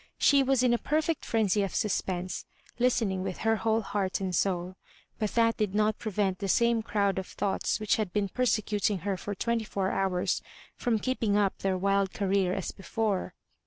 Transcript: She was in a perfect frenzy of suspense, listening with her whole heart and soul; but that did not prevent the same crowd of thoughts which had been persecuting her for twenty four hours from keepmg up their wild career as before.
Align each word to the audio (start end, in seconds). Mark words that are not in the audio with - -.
She 0.17 0.41
was 0.41 0.63
in 0.63 0.73
a 0.73 0.79
perfect 0.79 1.23
frenzy 1.23 1.61
of 1.61 1.75
suspense, 1.75 2.47
listening 2.79 3.21
with 3.21 3.37
her 3.45 3.57
whole 3.57 3.81
heart 3.81 4.19
and 4.19 4.35
soul; 4.35 4.73
but 5.19 5.35
that 5.35 5.57
did 5.57 5.75
not 5.75 5.99
prevent 5.99 6.39
the 6.39 6.47
same 6.47 6.81
crowd 6.81 7.19
of 7.19 7.27
thoughts 7.27 7.79
which 7.79 7.97
had 7.97 8.11
been 8.11 8.27
persecuting 8.27 9.01
her 9.05 9.15
for 9.15 9.35
twenty 9.35 9.63
four 9.63 9.91
hours 9.91 10.41
from 10.75 10.97
keepmg 10.97 11.37
up 11.37 11.59
their 11.59 11.77
wild 11.77 12.13
career 12.13 12.51
as 12.51 12.71
before. 12.71 13.35